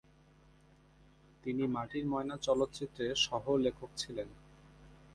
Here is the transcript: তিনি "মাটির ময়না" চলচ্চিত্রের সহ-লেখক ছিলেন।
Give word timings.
তিনি 1.43 1.63
"মাটির 1.67 2.05
ময়না" 2.07 2.35
চলচ্চিত্রের 2.37 3.15
সহ-লেখক 3.17 3.89
ছিলেন। 3.97 4.29